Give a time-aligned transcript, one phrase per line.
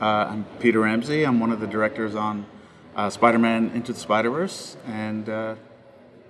[0.00, 1.24] Uh, I'm Peter Ramsey.
[1.24, 2.46] I'm one of the directors on
[2.96, 5.56] uh, Spider-Man Into the Spider-Verse, and uh,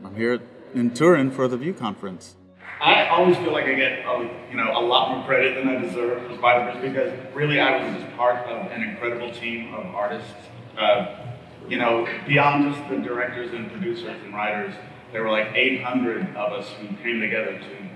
[0.04, 0.40] I'm here
[0.74, 2.35] in Turin for the View conference.
[2.80, 5.80] I always feel like I get a, you know a lot more credit than I
[5.80, 10.32] deserve for Spider-Verse because really I was just part of an incredible team of artists.
[10.76, 11.37] Uh,
[11.68, 14.74] you know, beyond just the directors and producers and writers,
[15.12, 17.89] there were like 800 of us who came together to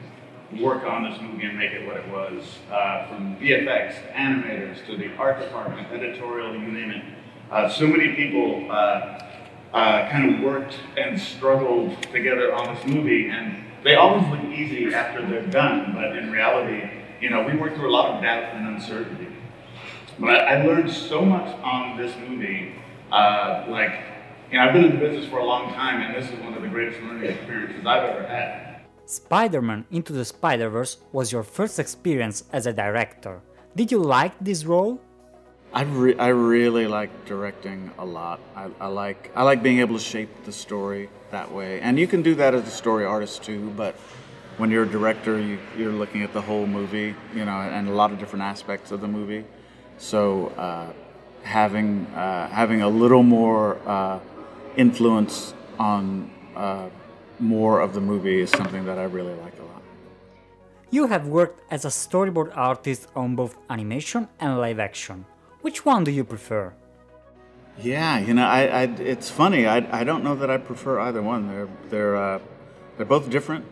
[0.60, 2.58] work on this movie and make it what it was.
[2.70, 7.04] Uh, from VFX, animators, to the art department, editorial, you name it.
[7.50, 9.20] Uh, so many people uh,
[9.72, 14.94] uh, kind of worked and struggled together on this movie, and they always look easy
[14.94, 16.88] after they're done, but in reality,
[17.20, 19.28] you know, we worked through a lot of doubt and uncertainty.
[20.18, 22.74] But I learned so much on this movie,
[23.10, 24.00] uh, like,
[24.50, 26.54] you know, I've been in the business for a long time, and this is one
[26.54, 28.63] of the greatest learning experiences I've ever had.
[29.06, 33.40] Spider-Man Into the Spider-Verse was your first experience as a director.
[33.76, 35.00] Did you like this role?
[35.72, 38.40] I, re- I really like directing a lot.
[38.54, 42.06] I, I like I like being able to shape the story that way, and you
[42.06, 43.72] can do that as a story artist too.
[43.76, 43.96] But
[44.56, 47.92] when you're a director, you, you're looking at the whole movie, you know, and a
[47.92, 49.44] lot of different aspects of the movie.
[49.98, 50.92] So uh,
[51.42, 54.20] having uh, having a little more uh,
[54.76, 56.88] influence on uh,
[57.38, 59.82] more of the movie is something that I really like a lot.
[60.90, 65.24] You have worked as a storyboard artist on both animation and live action.
[65.62, 66.72] Which one do you prefer?
[67.78, 69.66] Yeah, you know, I, I it's funny.
[69.66, 71.48] I, I don't know that I prefer either one.
[71.48, 72.38] They're they're uh,
[72.96, 73.64] they're both different,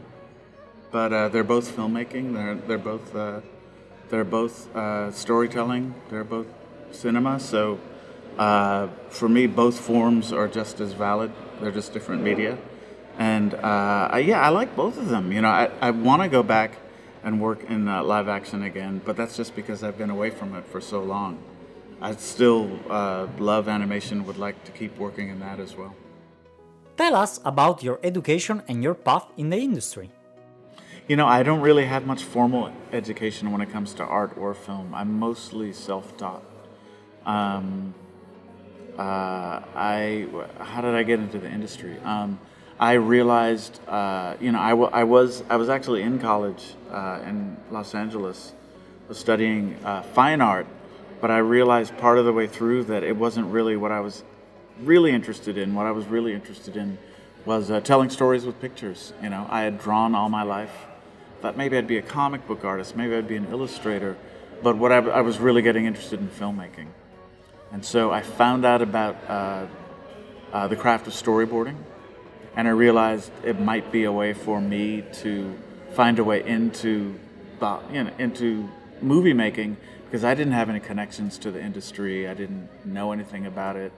[0.91, 2.35] but uh, they're both filmmaking.
[2.35, 3.41] They're they're both uh,
[4.09, 5.95] they're both uh, storytelling.
[6.11, 6.49] They're both
[6.91, 7.39] cinema.
[7.39, 7.79] So
[8.39, 11.31] uh, for me, both forms are just as valid.
[11.61, 12.59] They're just different media,
[13.19, 15.33] and uh, I, yeah, I like both of them.
[15.33, 16.77] You know, I, I want to go back
[17.25, 20.65] and work in live action again, but that's just because I've been away from it
[20.67, 21.39] for so long.
[22.01, 25.95] I still uh, love animation, would like to keep working in that as well.
[26.97, 30.11] Tell us about your education and your path in the industry.
[31.07, 34.53] You know, I don't really have much formal education when it comes to art or
[34.55, 34.95] film.
[34.95, 36.43] I'm mostly self taught.
[37.25, 37.95] Um,
[38.99, 40.27] uh, I,
[40.59, 41.99] how did I get into the industry?
[42.05, 42.39] Um,
[42.83, 44.71] I realized, uh, you know, I,
[45.01, 48.53] I, was, I was actually in college uh, in Los Angeles,
[49.09, 50.67] was studying uh, fine art
[51.23, 54.25] but I realized part of the way through that it wasn't really what I was
[54.81, 55.73] really interested in.
[55.73, 56.99] What I was really interested in
[57.45, 59.13] was uh, telling stories with pictures.
[59.23, 60.73] You know, I had drawn all my life.
[61.41, 64.17] Thought maybe I'd be a comic book artist, maybe I'd be an illustrator,
[64.65, 66.89] but what I, I was really getting interested in filmmaking.
[67.71, 69.67] And so I found out about uh,
[70.53, 71.77] uh, the craft of storyboarding,
[72.57, 75.55] and I realized it might be a way for me to
[75.95, 77.19] find a way into,
[77.93, 78.69] you know, into
[79.01, 82.29] movie making because I didn't have any connections to the industry.
[82.29, 83.93] I didn't know anything about it.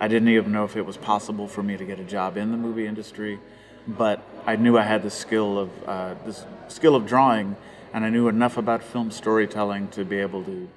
[0.00, 2.50] I didn't even know if it was possible for me to get a job in
[2.50, 3.38] the movie industry.
[3.86, 6.36] But I knew I had the skill of uh, the
[6.68, 7.56] skill of drawing,
[7.92, 10.68] and I knew enough about film storytelling to be able to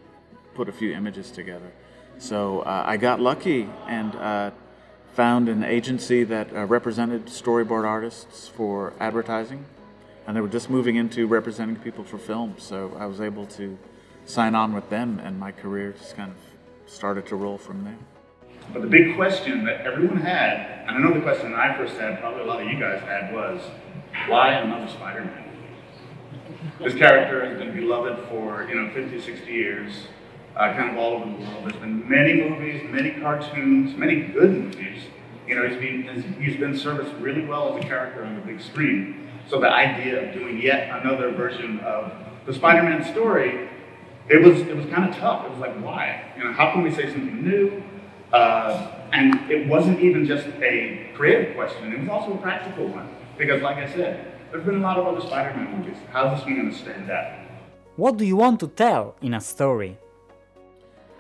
[0.53, 1.71] put a few images together.
[2.19, 4.51] So uh, I got lucky and uh,
[5.13, 9.63] found an agency that uh, represented storyboard artists for advertising,
[10.25, 12.56] and they were just moving into representing people for film.
[12.57, 13.78] So I was able to
[14.25, 17.97] sign on with them, and my career just kind of started to roll from there.
[18.72, 22.19] But the big question that everyone had, and I know the question I first had,
[22.19, 23.62] probably a lot of you guys had, was
[24.28, 25.41] why another Spider-Man?
[26.80, 30.07] This character has been beloved for you know 50, 60 years,
[30.56, 31.64] uh, kind of all over the world.
[31.66, 35.03] There's been many movies, many cartoons, many good movies.
[35.47, 38.62] You know, he's been he's been serviced really well as a character on the big
[38.62, 39.30] screen.
[39.50, 42.13] So the idea of doing yet another version of
[42.46, 43.69] the Spider-Man story
[44.30, 45.46] it was it was kind of tough.
[45.46, 46.31] It was like, why?
[46.38, 47.84] You know, how can we say something new?
[48.31, 53.09] Uh, and it wasn't even just a creative question; it was also a practical one.
[53.38, 55.97] Because, like I said, there's been a lot of other Spider-Man movies.
[56.12, 57.12] How's this one to stand?
[57.96, 59.98] What do you want to tell in a story?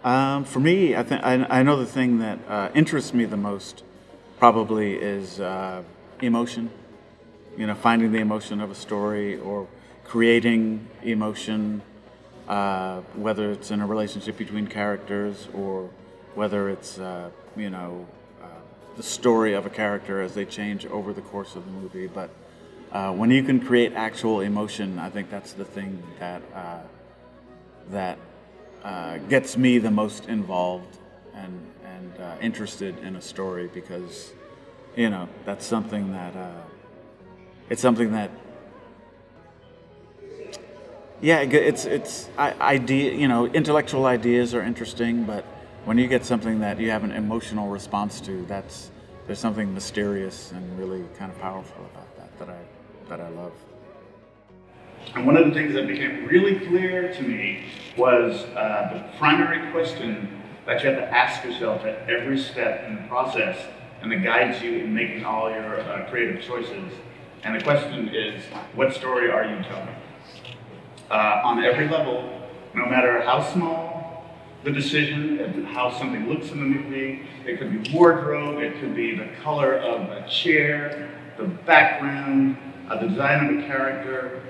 [0.03, 3.83] Um, for me, I think I, know the thing that uh, interests me the most
[4.37, 5.83] probably is uh,
[6.21, 6.71] emotion.
[7.57, 9.67] You know, finding the emotion of a story or
[10.03, 11.81] creating emotion
[12.47, 15.89] uh, whether it's in a relationship between characters or
[16.35, 18.05] whether it's, uh, you know,
[18.41, 18.47] uh,
[18.97, 22.07] the story of a character as they change over the course of the movie.
[22.07, 22.29] But
[22.91, 26.41] uh, when you can create actual emotion, I think that's the thing that
[27.89, 28.17] that
[28.83, 30.97] uh, gets me the most involved
[31.35, 34.33] and and interested in a story because,
[34.95, 36.33] you know, that's something that
[37.69, 38.29] it's something that
[41.23, 43.13] yeah, it's it's idea.
[43.13, 45.45] You know, intellectual ideas are interesting, but
[45.85, 48.91] when you get something that you have an emotional response to, that's
[49.25, 52.59] there's something mysterious and really kind of powerful about that that I
[53.07, 53.53] that I love.
[55.15, 57.65] And one of the things that became really clear to me
[57.97, 62.95] was uh, the primary question that you have to ask yourself at every step in
[62.95, 63.57] the process
[64.01, 66.91] and that guides you in making all your uh, creative choices.
[67.43, 68.43] And the question is,
[68.75, 69.95] what story are you telling?
[71.09, 72.41] Uh, on every level,
[72.73, 74.25] no matter how small
[74.63, 79.15] the decision, how something looks in the movie, it could be wardrobe, it could be
[79.15, 82.57] the color of a chair, the background,
[82.89, 84.41] uh, the design of a character,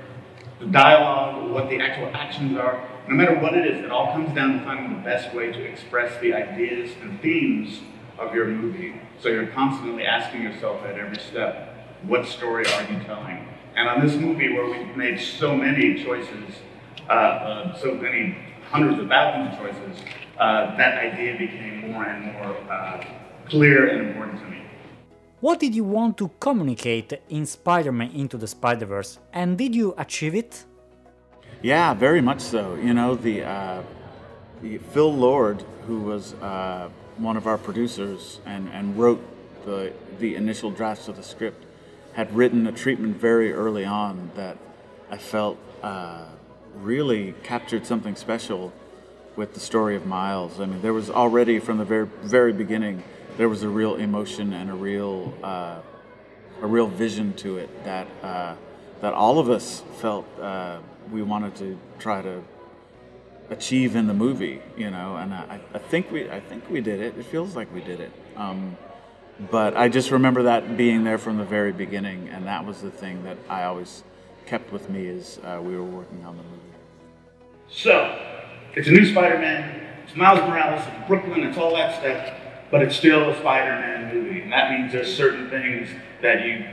[0.64, 2.88] the dialogue, what the actual actions are.
[3.08, 5.62] No matter what it is, it all comes down to finding the best way to
[5.64, 7.82] express the ideas and themes
[8.18, 8.96] of your movie.
[9.20, 13.48] So you're constantly asking yourself at every step, what story are you telling?
[13.76, 16.56] And on this movie, where we've made so many choices,
[17.10, 18.38] uh, uh, so many
[18.70, 20.04] hundreds of thousands of choices,
[20.38, 23.04] uh, that idea became more and more uh,
[23.50, 24.63] clear and important to me.
[25.44, 29.76] What did you want to communicate in Spider Man Into the Spider Verse, and did
[29.76, 30.64] you achieve it?
[31.62, 32.76] Yeah, very much so.
[32.76, 33.84] You know, the, uh,
[34.62, 36.88] the Phil Lord, who was uh,
[37.18, 39.22] one of our producers and, and wrote
[39.66, 41.66] the, the initial drafts of the script,
[42.14, 44.58] had written a treatment very early on that
[45.12, 46.24] I felt uh,
[46.76, 48.72] really captured something special
[49.36, 50.62] with the story of Miles.
[50.62, 53.04] I mean, there was already from the very very beginning
[53.38, 55.80] there was a real emotion and a real uh,
[56.62, 58.56] a real vision to it that uh,
[59.02, 60.80] that all of us felt uh,
[61.12, 62.44] we wanted to try to
[63.50, 65.18] achieve in the movie, you know.
[65.18, 67.18] And I, I think we I think we did it.
[67.18, 68.12] It feels like we did it.
[68.36, 68.78] Um,
[69.52, 72.92] but I just remember that being there from the very beginning, and that was the
[72.92, 74.04] thing that I always
[74.46, 76.60] kept with me as uh, we were working on the movie.
[77.68, 78.20] So,
[78.76, 79.82] it's a new Spider-Man.
[80.06, 80.84] It's Miles Morales.
[80.86, 81.42] It's Brooklyn.
[81.44, 82.43] It's all that stuff
[82.74, 85.88] but it's still a Spider-Man movie, and that means there's certain things
[86.24, 86.66] that you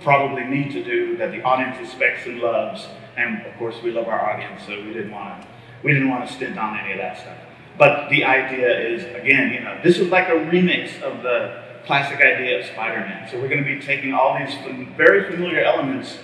[0.00, 4.06] probably need to do that the audience expects and loves, and of course we love
[4.06, 5.48] our audience, so we didn't want to
[5.82, 7.36] we didn't want to stint on any of that stuff.
[7.76, 12.20] But the idea is, again, you know, this is like a remix of the classic
[12.20, 13.28] idea of Spider-Man.
[13.28, 14.54] So we're going to be taking all these
[14.96, 16.18] very familiar elements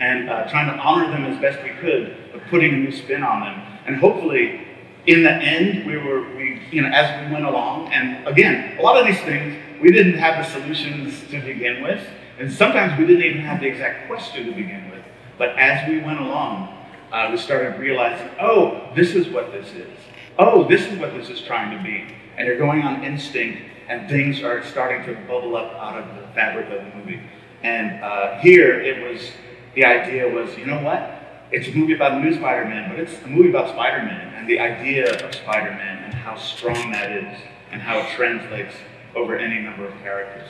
[0.00, 3.22] and uh, trying to honor them as best we could, but putting a new spin
[3.22, 4.66] on them, and hopefully
[5.06, 8.82] in the end, we were, we, you know, as we went along, and again, a
[8.82, 12.06] lot of these things, we didn't have the solutions to begin with,
[12.38, 15.02] and sometimes we didn't even have the exact question to begin with.
[15.38, 16.76] But as we went along,
[17.12, 19.98] uh, we started realizing, oh, this is what this is.
[20.38, 22.14] Oh, this is what this is trying to be.
[22.36, 26.26] And you're going on instinct, and things are starting to bubble up out of the
[26.34, 27.20] fabric of the movie.
[27.62, 29.30] And uh, here, it was,
[29.74, 31.20] the idea was, you know what?
[31.52, 35.08] it's a movie about a new Spider-Man, but it's a movie about Spider-Man the idea
[35.24, 37.38] of Spider-Man and how strong that is
[37.70, 38.74] and how it translates
[39.14, 40.48] over any number of characters.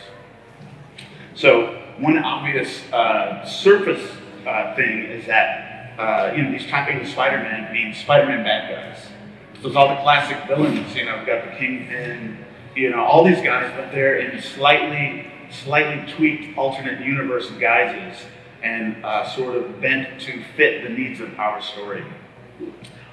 [1.35, 4.11] So one obvious uh, surface
[4.47, 9.07] uh, thing is that uh, you know these trappings of Spider-Man means Spider-Man bad guys.
[9.61, 10.97] So it's all the classic villains.
[10.97, 12.43] You know, we've got the Kingpin,
[12.75, 18.25] you know, all these guys, but they're in slightly, slightly tweaked alternate universe guises
[18.63, 22.03] and uh, sort of bent to fit the needs of our story.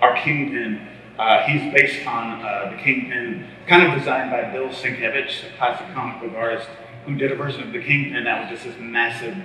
[0.01, 0.87] Our Kingpin,
[1.17, 5.87] uh, he's based on uh, the Kingpin, kind of designed by Bill Sienkiewicz, a classic
[5.93, 6.67] comic book artist,
[7.05, 9.35] who did a version of the Kingpin that was just this massive,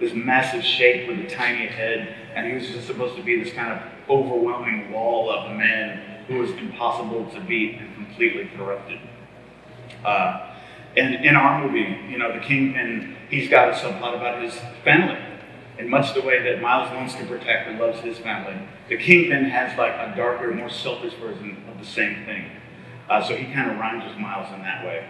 [0.00, 3.52] this massive shape with a tiny head, and he was just supposed to be this
[3.52, 9.00] kind of overwhelming wall of a man who was impossible to beat and completely corrupted.
[10.04, 10.54] Uh,
[10.96, 15.18] and in our movie, you know, the Kingpin, he's got a subplot about his family
[15.78, 18.58] in much the way that Miles wants to protect and loves his family.
[18.88, 22.50] The Kingpin has like a darker, more selfish version of the same thing.
[23.08, 25.06] Uh, so he kind of rhymes with Miles in that way.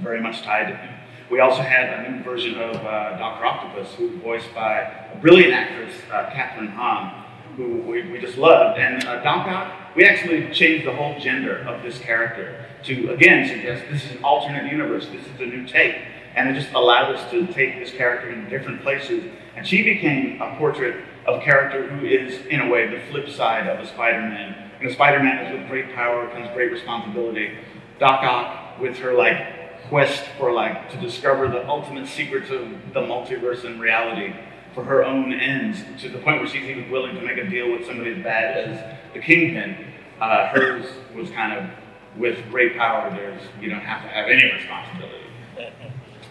[0.00, 0.94] Very much tied to him.
[1.30, 3.44] We also had a new version of uh, Dr.
[3.44, 4.80] Octopus, who was voiced by
[5.12, 7.24] a brilliant actress, uh, Kathryn Hahn,
[7.56, 8.78] who we, we just loved.
[8.78, 13.48] And uh, Doc Ock, we actually changed the whole gender of this character to, again,
[13.48, 15.96] suggest this is an alternate universe, this is a new take.
[16.34, 19.24] And it just allowed us to take this character in different places
[19.56, 23.28] and she became a portrait of a character who is, in a way, the flip
[23.28, 24.70] side of a Spider-Man.
[24.80, 27.58] And a Spider-Man is with great power comes great responsibility.
[27.98, 33.00] Doc Ock, with her like quest for like to discover the ultimate secrets of the
[33.00, 34.34] multiverse and reality
[34.74, 37.70] for her own ends, to the point where she's even willing to make a deal
[37.70, 39.76] with somebody as bad as the Kingpin.
[40.20, 41.70] Uh, hers was kind of
[42.18, 43.10] with great power.
[43.10, 45.18] There's you don't have to have any responsibility.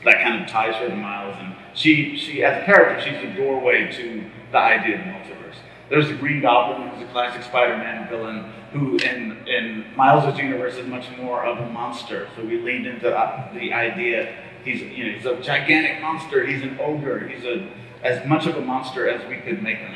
[0.03, 3.35] That kind of ties her to Miles and she, she as a character, she's the
[3.35, 5.55] doorway to the idea of the multiverse.
[5.89, 10.87] There's the Green Goblin, who's a classic Spider-Man villain, who in in Miles' universe is
[10.87, 12.29] much more of a monster.
[12.35, 13.09] So we leaned into
[13.53, 16.45] the idea he's you know he's a gigantic monster.
[16.45, 17.27] He's an ogre.
[17.27, 17.69] He's a
[18.03, 19.93] as much of a monster as we could make him.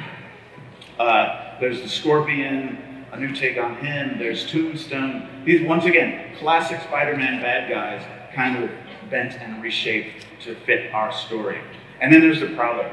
[0.99, 4.17] Uh, there's the Scorpion, a new take on him.
[4.19, 5.43] There's Tombstone.
[5.45, 8.69] These once again classic Spider-Man bad guys, kind of
[9.09, 11.59] bent and reshaped to fit our story.
[12.01, 12.91] And then there's the Prowler.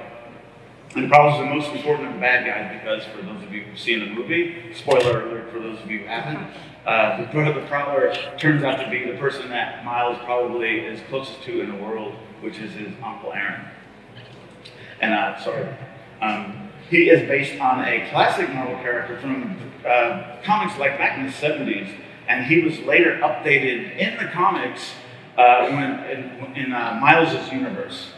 [0.94, 3.78] And is the most important of the bad guys because, for those of you who've
[3.78, 6.46] seen the movie, spoiler alert for those of you who haven't,
[6.84, 11.42] uh, the, the Prowler turns out to be the person that Miles probably is closest
[11.44, 13.64] to in the world, which is his Uncle Aaron.
[15.00, 15.68] And, uh, sorry.
[16.20, 21.26] Um, he is based on a classic Marvel character from uh, comics like back in
[21.26, 21.90] the 70s,
[22.28, 24.92] and he was later updated in the comics
[25.38, 28.10] uh, in, in uh, Miles' universe.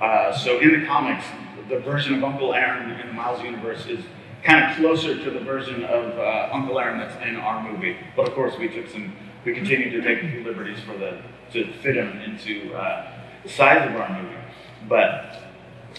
[0.00, 1.24] Uh, so in the comics,
[1.68, 4.04] the version of Uncle Aaron in the Miles universe is
[4.42, 7.96] kind of closer to the version of uh, Uncle Aaron that's in our movie.
[8.14, 11.22] But of course, we took some, we continued to take a few liberties for the
[11.52, 13.10] to fit him into uh,
[13.42, 14.34] the size of our movie.
[14.88, 15.42] But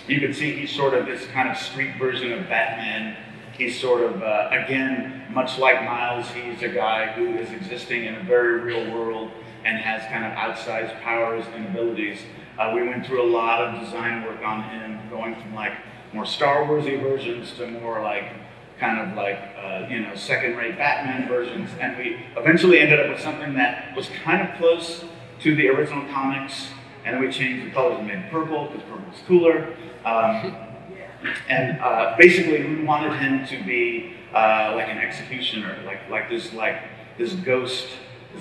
[0.08, 3.16] you can see he's sort of this kind of street version of Batman.
[3.58, 8.16] He's sort of, uh, again, much like Miles, he's a guy who is existing in
[8.16, 9.32] a very real world
[9.66, 12.20] and has kind of outsized powers and abilities.
[12.58, 15.74] Uh, we went through a lot of design work on him, going from like
[16.14, 18.32] more Star Warsy versions to more like
[18.80, 23.20] kind of like uh, you know second-rate Batman versions, and we eventually ended up with
[23.20, 25.04] something that was kind of close
[25.42, 26.68] to the original comics.
[27.04, 29.76] And we changed the colors and made purple because purple was cooler.
[30.06, 30.56] Um,
[31.50, 36.54] and uh, basically, we wanted him to be uh, like an executioner, like like this
[36.54, 36.82] like
[37.18, 37.90] this ghost,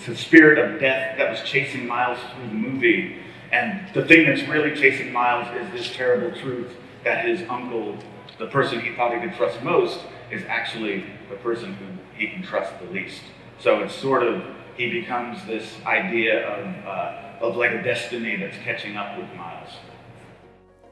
[0.06, 3.16] this spirit of death that was chasing Miles through the movie.
[3.52, 6.72] And the thing that's really chasing Miles is this terrible truth
[7.04, 7.96] that his uncle,
[8.38, 11.86] the person he thought he could trust most, is actually the person who
[12.16, 13.22] he can trust the least.
[13.58, 14.42] So it's sort of,
[14.76, 19.70] he becomes this idea of, uh, of like a destiny that's catching up with Miles.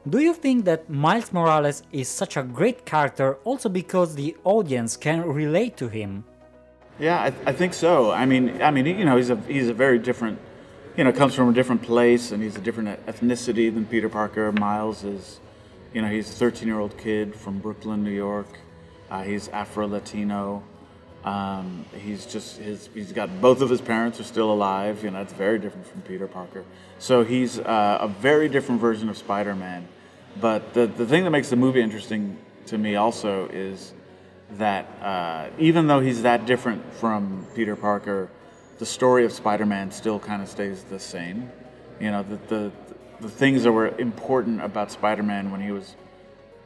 [0.09, 4.97] Do you think that Miles Morales is such a great character also because the audience
[4.97, 6.25] can relate to him?
[6.99, 8.11] Yeah, I, I think so.
[8.11, 10.39] I mean, I mean, you know, he's a he's a very different
[10.95, 14.51] you know, comes from a different place and he's a different ethnicity than Peter Parker.
[14.51, 15.39] Miles is,
[15.93, 18.47] you know, he's a 13 year old kid from Brooklyn, New York.
[19.09, 20.63] Uh, he's Afro Latino.
[21.23, 22.89] Um, he's just his.
[22.93, 25.05] He's got both of his parents are still alive.
[25.05, 26.65] You know, it's very different from Peter Parker.
[26.99, 29.87] So he's uh, a very different version of Spider-Man.
[30.41, 33.93] But the the thing that makes the movie interesting to me also is
[34.51, 38.29] that uh, even though he's that different from Peter Parker,
[38.79, 41.51] the story of Spider-Man still kind of stays the same.
[41.99, 42.71] You know, the, the
[43.23, 45.95] the things that were important about Spider-Man when he was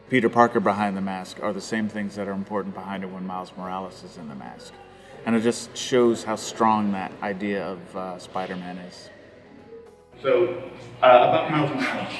[0.09, 3.25] Peter Parker behind the mask are the same things that are important behind it when
[3.27, 4.73] Miles Morales is in the mask.
[5.25, 9.09] And it just shows how strong that idea of uh, Spider-Man is.
[10.21, 10.63] So,
[11.03, 12.13] uh, about Miles Morales.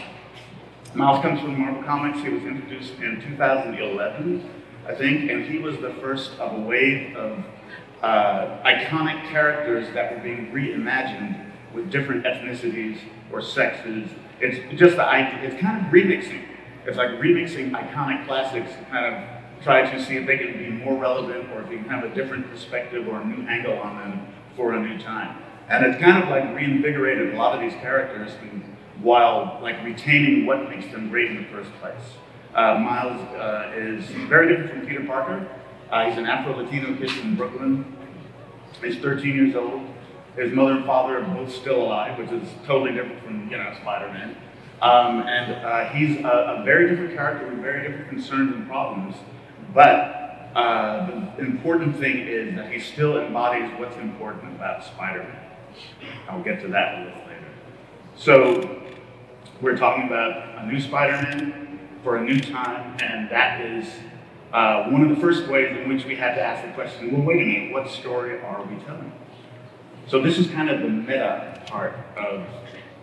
[0.94, 2.20] Miles comes from Marvel Comics.
[2.20, 4.50] He was introduced in 2011,
[4.88, 7.44] I think, and he was the first of a wave of
[8.02, 12.98] uh, iconic characters that were being reimagined with different ethnicities
[13.32, 14.10] or sexes.
[14.40, 16.46] It's just the idea, it's kind of remixing.
[16.86, 20.70] It's like remixing iconic classics to kind of try to see if they can be
[20.70, 23.98] more relevant or if you can have a different perspective or a new angle on
[23.98, 25.38] them for a new time.
[25.68, 28.32] And it's kind of like reinvigorated a lot of these characters
[29.02, 32.02] while like retaining what makes them great in the first place.
[32.54, 35.48] Uh, Miles uh, is very different from Peter Parker.
[35.92, 37.98] Uh, he's an Afro-Latino kid from Brooklyn.
[38.82, 39.82] He's 13 years old.
[40.36, 43.74] His mother and father are both still alive, which is totally different from, you know,
[43.82, 44.36] Spider-Man.
[44.82, 49.16] Um, and uh, he's a, a, very different character with very different concerns and problems.
[49.74, 55.42] But uh, the important thing is that he still embodies what's important about Spider-Man.
[56.30, 57.46] I'll get to that a little later.
[58.16, 58.84] So
[59.62, 61.67] we're talking about a new Spider-Man
[62.04, 63.88] for a new time, and that is
[64.54, 67.22] uh, one of the first ways in which we had to ask the question, well,
[67.22, 69.12] wait a minute, what story are we telling?
[70.08, 72.48] So this is kind of the meta part of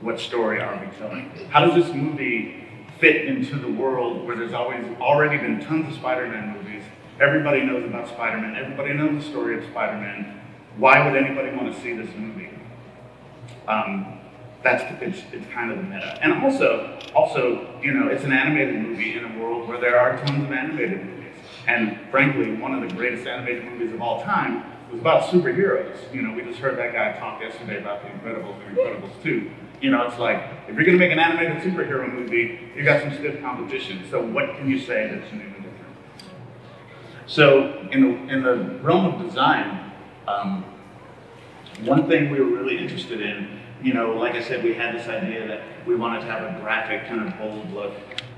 [0.01, 1.31] what story are we telling?
[1.51, 2.67] How does this movie
[2.99, 6.83] fit into the world where there's always already been tons of Spider-Man movies?
[7.21, 8.57] Everybody knows about Spider-Man.
[8.57, 10.41] Everybody knows the story of Spider-Man.
[10.77, 12.51] Why would anybody want to see this movie?
[13.69, 14.19] Um,
[14.65, 16.19] that's it's, it's kind of the meta.
[16.23, 20.17] And also, also, you know, it's an animated movie in a world where there are
[20.25, 21.35] tons of animated movies.
[21.69, 25.97] And frankly, one of the greatest animated movies of all time was about superheroes.
[26.15, 29.51] You know, we just heard that guy talk yesterday about The Incredibles and Incredibles 2.
[29.83, 33.13] You know, it's like, if you're gonna make an animated superhero movie, you've got some
[33.13, 34.03] stiff competition.
[34.11, 35.95] So what can you say that's new and different?
[37.27, 39.93] So in the, in the realm of design,
[40.27, 40.65] um,
[41.83, 45.07] one thing we were really interested in, you know, like I said, we had this
[45.09, 47.93] idea that we wanted to have a graphic, kind of bold look.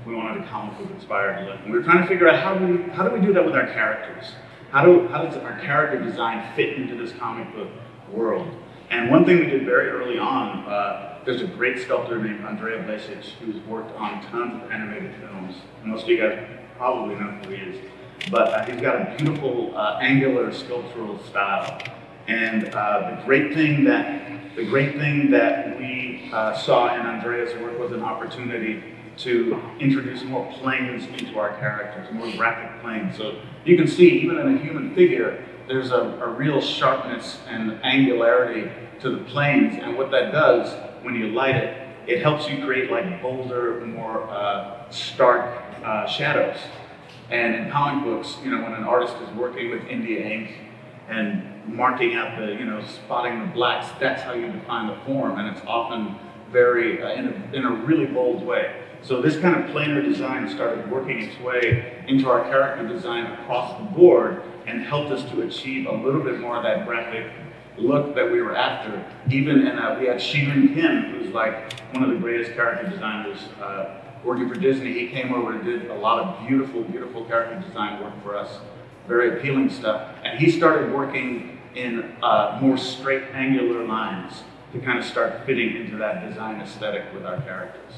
[0.05, 1.59] We wanted a comic book inspired look.
[1.61, 3.45] And we were trying to figure out how do we, how do we do that
[3.45, 4.33] with our characters?
[4.71, 7.69] How, do, how does our character design fit into this comic book
[8.11, 8.53] world?
[8.89, 12.83] And one thing we did very early on, uh, there's a great sculptor named Andrea
[12.83, 15.55] Blasich who's worked on tons of animated films.
[15.85, 17.91] Most of you guys probably know who he is.
[18.29, 21.81] But uh, he's got a beautiful uh, angular sculptural style.
[22.27, 27.53] And uh, the great thing that the great thing that we uh, saw in Andrea's
[27.61, 28.83] work was an opportunity
[29.17, 33.15] to introduce more planes into our characters, more graphic planes.
[33.15, 37.79] So you can see, even in a human figure, there's a, a real sharpness and
[37.83, 38.71] angularity
[39.01, 39.77] to the planes.
[39.79, 40.73] And what that does,
[41.03, 46.57] when you light it, it helps you create like bolder, more uh, stark uh, shadows.
[47.29, 50.49] And in comic books, you know, when an artist is working with India ink
[51.09, 55.37] and marking out the, you know, spotting the blacks, that's how you define the form.
[55.37, 56.15] And it's often
[56.51, 58.83] very, uh, in, a, in a really bold way.
[59.01, 63.77] So this kind of planar design started working its way into our character design across
[63.77, 67.31] the board and helped us to achieve a little bit more of that graphic
[67.77, 69.05] look that we were after.
[69.29, 73.37] Even in uh, we had Shiyoon Kim, who's like one of the greatest character designers
[73.61, 74.93] uh, working for Disney.
[74.93, 78.59] He came over and did a lot of beautiful, beautiful character design work for us,
[79.07, 80.11] very appealing stuff.
[80.23, 84.43] And he started working in uh, more straight angular lines
[84.73, 87.93] to kind of start fitting into that design aesthetic with our characters.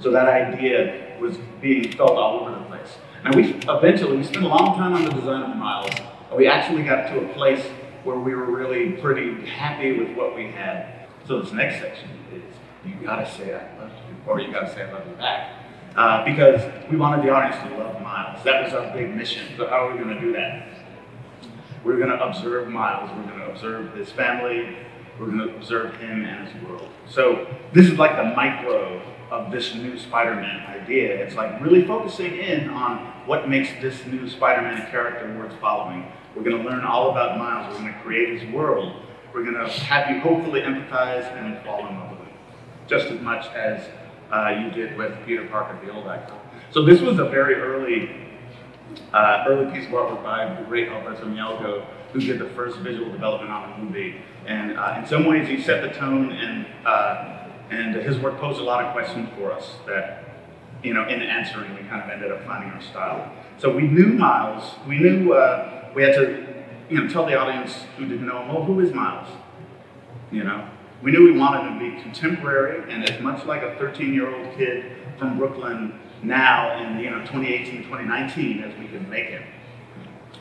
[0.00, 2.88] So that idea was being felt all over the place.
[3.24, 5.90] Now we eventually, we spent a long time on the design of Miles,
[6.28, 7.64] and we actually got to a place
[8.04, 11.08] where we were really pretty happy with what we had.
[11.26, 12.42] So this next section is,
[12.86, 15.54] you gotta say I love you, or you gotta say I love you back.
[15.96, 16.60] Uh, because
[16.90, 18.44] we wanted the audience to love Miles.
[18.44, 19.48] That was our big mission.
[19.56, 20.68] So how are we gonna do that?
[21.84, 24.76] We're gonna observe Miles, we're gonna observe his family,
[25.18, 26.88] we're gonna observe him and his world.
[27.08, 31.22] So this is like the micro of this new Spider-Man idea.
[31.22, 36.10] It's like really focusing in on what makes this new Spider-Man character worth following.
[36.34, 37.74] We're going to learn all about Miles.
[37.74, 39.02] We're going to create his world.
[39.34, 42.34] We're going to have you hopefully empathize and fall in love with him,
[42.86, 43.86] just as much as
[44.32, 46.38] uh, you did with Peter Parker, the old icon.
[46.70, 48.27] So this was a very early,
[49.12, 53.10] uh, early piece of artwork by the great Alberto Mielgo, who did the first visual
[53.10, 54.16] development on the movie.
[54.46, 57.38] And uh, in some ways, he set the tone and uh,
[57.70, 60.24] and his work posed a lot of questions for us that,
[60.82, 63.30] you know, in answering, we kind of ended up finding our style.
[63.58, 64.74] So we knew Miles.
[64.86, 68.48] We knew uh, we had to, you know, tell the audience who didn't know him,
[68.48, 69.28] well, who is Miles?
[70.30, 70.68] You know,
[71.02, 74.92] we knew we wanted him to be contemporary and as much like a 13-year-old kid
[75.18, 79.42] from Brooklyn now in, you know, 2018, 2019 as we can make it,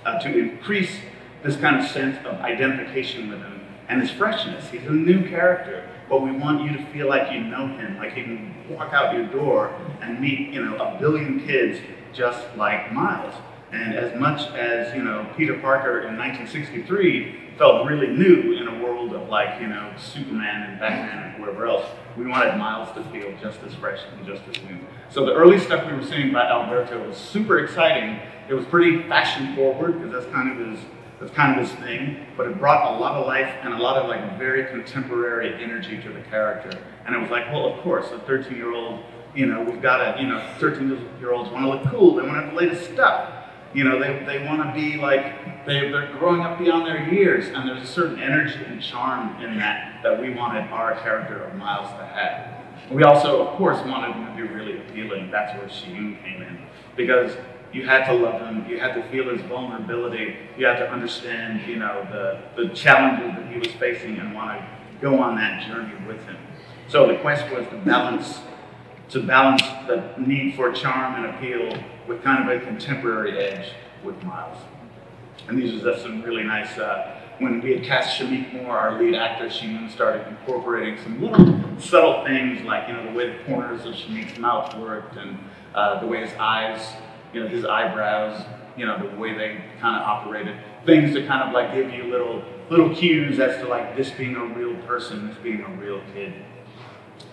[0.06, 1.00] Uh, to increase
[1.44, 3.60] this kind of sense of identification with him
[3.90, 4.70] and his freshness.
[4.70, 8.16] He's a new character but we want you to feel like you know him, like
[8.16, 11.80] you can walk out your door and meet, you know, a billion kids
[12.14, 13.34] just like Miles.
[13.72, 18.84] And as much as, you know, Peter Parker in 1963 felt really new in a
[18.84, 23.04] world of like, you know, Superman and Batman and whoever else, we wanted Miles to
[23.12, 24.80] feel just as fresh and just as new.
[25.10, 28.20] So the early stuff we were seeing by Alberto was super exciting.
[28.50, 30.80] It was pretty fashion forward because that's kind of his
[31.20, 33.98] that's kind of his thing, but it brought a lot of life and a lot
[33.98, 36.70] of like very contemporary energy to the character.
[37.08, 39.98] And it was like, well, of course, a 13 year old, you know, we've got
[39.98, 40.90] to, you know, 13
[41.20, 43.34] year olds want to look cool, they want to have the latest stuff.
[43.78, 47.50] You know, they, they want to be like, they, they're growing up beyond their years,
[47.50, 51.54] and there's a certain energy and charm in that that we wanted our character of
[51.54, 52.90] Miles to have.
[52.90, 55.30] We also, of course, wanted him to be really appealing.
[55.30, 56.60] That's where Shiyoon came in.
[56.96, 57.38] Because
[57.72, 61.70] you had to love him, you had to feel his vulnerability, you had to understand,
[61.70, 64.68] you know, the, the challenges that he was facing and want to
[65.04, 66.38] go on that journey with him.
[66.88, 68.40] So the quest was to balance
[69.10, 73.72] to balance the need for charm and appeal with kind of a contemporary edge
[74.04, 74.58] with Miles.
[75.48, 79.16] And these are some really nice, uh, when we had cast Shameik Moore, our lead
[79.16, 83.44] actor, she then started incorporating some little subtle things like, you know, the way the
[83.46, 85.38] corners of Shameik's mouth worked and
[85.74, 86.82] uh, the way his eyes
[87.34, 90.58] you know, his eyebrows, you know, the way they kind of operated.
[90.86, 94.36] Things to kind of like give you little little cues as to like this being
[94.36, 96.34] a real person, this being a real kid.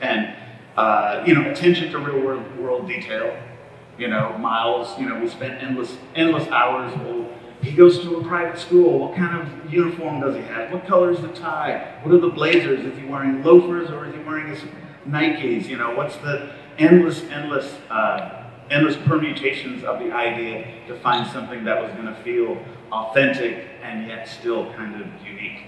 [0.00, 0.36] And
[0.76, 3.36] uh, you know, attention to real world, world detail.
[3.98, 6.92] You know, Miles, you know, we spent endless endless hours.
[6.98, 7.28] Well,
[7.62, 8.98] he goes to a private school.
[8.98, 10.72] What kind of uniform does he have?
[10.72, 11.98] What color is the tie?
[12.02, 12.84] What are the blazers?
[12.84, 14.60] Is he wearing loafers or is he wearing his
[15.08, 15.66] Nikes?
[15.66, 21.64] You know, what's the endless, endless uh, endless permutations of the idea to find something
[21.64, 22.58] that was going to feel
[22.90, 25.58] authentic and yet still kind of unique.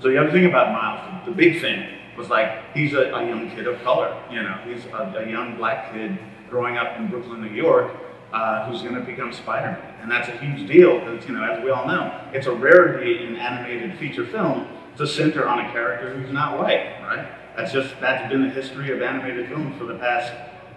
[0.00, 3.50] So the other thing about Miles, the big thing was like he's a, a young
[3.50, 4.22] kid of color.
[4.30, 6.18] You know, he's a, a, young black kid
[6.50, 7.92] growing up in Brooklyn, New York,
[8.32, 11.62] uh, who's going to become Spider-Man, and that's a huge deal because you know, as
[11.64, 16.14] we all know, it's a rarity in animated feature film to center on a character
[16.14, 17.26] who's not white, right?
[17.56, 20.32] That's just that's been the history of animated film for the past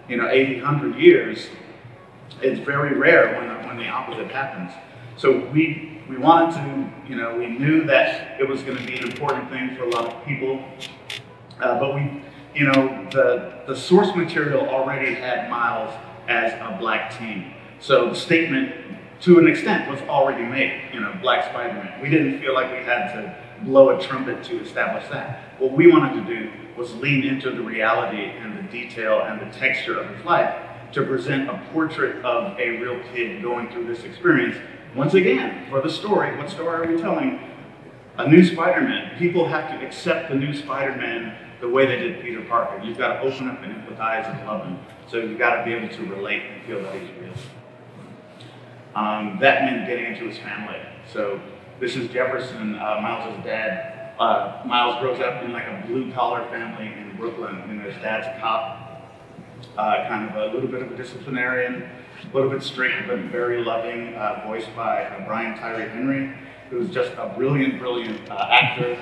[0.08, 1.48] you know 80, 100 years.
[2.42, 4.72] It's very rare when the, when the opposite happens.
[5.16, 8.96] So we we wanted to, you know, we knew that it was going to be
[8.96, 10.64] an important thing for a lot of people,
[11.60, 12.22] uh, but we,
[12.54, 15.92] you know, the the source material already had Miles
[16.28, 17.52] as a black teen.
[17.80, 18.74] So the statement,
[19.20, 20.90] to an extent, was already made.
[20.92, 22.00] You know, Black Spider-Man.
[22.00, 25.60] We didn't feel like we had to blow a trumpet to establish that.
[25.60, 29.58] What we wanted to do was lean into the reality and the detail and the
[29.58, 30.54] texture of his life
[30.92, 34.56] to present a portrait of a real kid going through this experience.
[34.94, 37.40] Once again, for the story, what story are we telling?
[38.18, 39.18] A new Spider-Man.
[39.18, 42.82] People have to accept the new Spider-Man the way they did Peter Parker.
[42.84, 44.78] You've got to open up and empathize and love him.
[45.08, 47.32] So you've got to be able to relate and feel that he's real.
[48.94, 50.80] Um, that meant getting into his family.
[51.12, 51.40] So
[51.80, 54.14] this is Jefferson, uh, Miles' dad.
[54.18, 58.26] Uh, Miles grows up in like a blue collar family in Brooklyn, and his dad's
[58.26, 59.02] a cop,
[59.76, 63.62] uh, kind of a little bit of a disciplinarian, a little bit strict but very
[63.62, 66.34] loving, uh, voiced by uh, Brian Tyree Henry,
[66.70, 68.96] who's just a brilliant, brilliant uh, actor.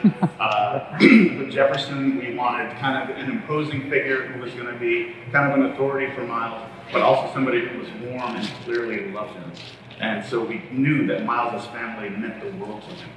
[1.38, 5.50] with Jefferson, we wanted kind of an imposing figure who was going to be kind
[5.50, 9.53] of an authority for Miles, but also somebody who was warm and clearly loved him.
[10.00, 13.11] And so we knew that Miles' family meant the world to him.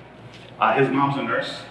[0.59, 1.61] Uh, his mom's a nurse.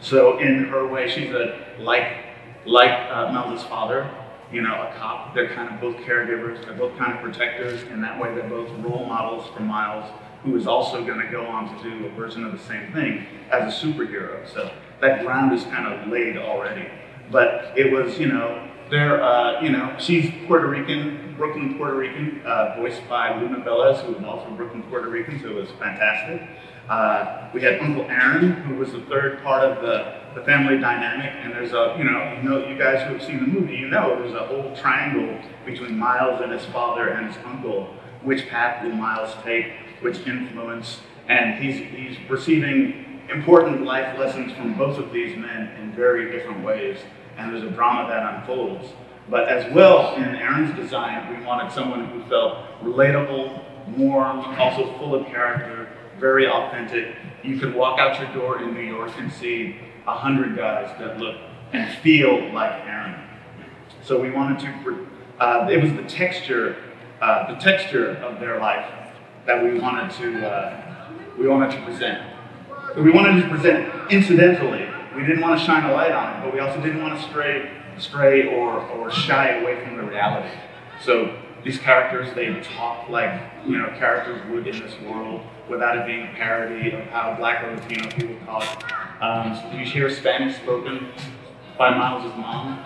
[0.00, 2.24] So in her way, she's a like
[2.66, 4.10] like uh, Miles' father,
[4.52, 5.34] you know, a cop.
[5.34, 6.64] They're kind of both caregivers.
[6.64, 7.82] They're both kind of protectors.
[7.90, 10.10] In that way, they're both role models for Miles,
[10.44, 13.26] who is also going to go on to do a version of the same thing
[13.50, 14.48] as a superhero.
[14.52, 14.70] So
[15.00, 16.88] that ground is kind of laid already.
[17.30, 22.40] But it was, you know, they're, uh, you know, she's Puerto Rican, Brooklyn, Puerto Rican,
[22.46, 26.48] uh, voiced by Lauren Velez, who is also Brooklyn, Puerto Rican, so it was fantastic.
[26.88, 31.32] Uh, we had Uncle Aaron, who was the third part of the, the family dynamic,
[31.42, 33.88] and there's a, you know, you know, you guys who have seen the movie, you
[33.88, 37.94] know, there's a whole triangle between Miles and his father and his uncle.
[38.22, 39.70] Which path will Miles take?
[40.00, 41.00] Which influence?
[41.28, 46.64] And he's he's receiving important life lessons from both of these men in very different
[46.64, 46.98] ways
[47.38, 48.92] and there's a drama that unfolds.
[49.30, 55.14] But as well, in Aaron's design, we wanted someone who felt relatable, warm, also full
[55.14, 57.14] of character, very authentic.
[57.44, 61.18] You could walk out your door in New York and see a hundred guys that
[61.18, 61.36] look
[61.72, 63.14] and feel like Aaron.
[64.02, 65.06] So we wanted to,
[65.38, 66.76] uh, it was the texture,
[67.20, 68.90] uh, the texture of their life
[69.48, 72.22] that we wanted to, uh, we wanted to present.
[72.96, 76.54] We wanted to present incidentally we didn't want to shine a light on it, but
[76.54, 80.54] we also didn't want to stray, stray or, or shy away from the reality.
[81.02, 86.06] So these characters, they talk like you know characters would in this world, without it
[86.06, 88.92] being a parody of how Black or Latino people talk.
[89.20, 91.08] Um, so you hear Spanish spoken
[91.76, 92.84] by Miles' mom,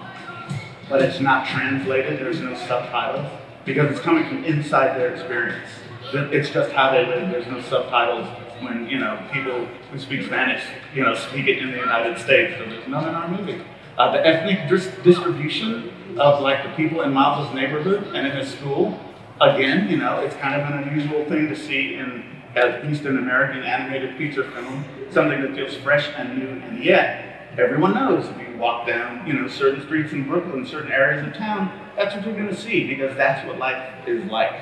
[0.89, 2.19] but it's not translated.
[2.19, 3.31] There's no subtitles
[3.67, 5.69] because it's coming from inside their experience.
[6.15, 7.31] It's just how they live.
[7.31, 8.27] There's no subtitles
[8.61, 10.63] when you know people who speak Spanish,
[10.95, 12.55] you know, speak it in the United States.
[12.59, 13.63] So there's none in our movie.
[13.99, 18.53] Uh, the ethnic dis- distribution of like the people in Miles' neighborhood and in his
[18.53, 18.99] school,
[19.41, 24.17] again, you know, it's kind of an unusual thing to see in an American animated
[24.17, 28.87] feature film, something that feels fresh and new, and yet everyone knows if you walk
[28.87, 32.49] down, you know, certain streets in Brooklyn, certain areas of town, that's what you're going
[32.49, 34.53] to see because that's what life is like.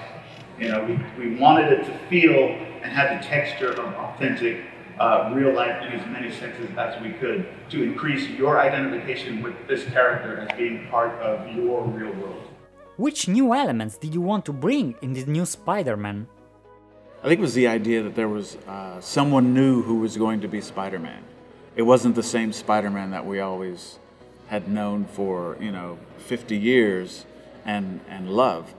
[0.60, 2.50] You know, we, we wanted it to feel
[2.82, 4.62] and have the texture of authentic
[4.98, 9.54] uh, real life in as many senses as we could to increase your identification with
[9.66, 12.42] this character as being part of your real world.
[12.98, 16.28] Which new elements did you want to bring in this new Spider Man?
[17.22, 20.42] I think it was the idea that there was uh, someone new who was going
[20.42, 21.22] to be Spider Man.
[21.74, 23.98] It wasn't the same Spider Man that we always
[24.48, 27.24] had known for, you know, 50 years
[27.64, 28.74] and, and loved.